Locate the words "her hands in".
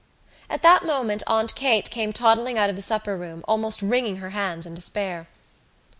4.17-4.73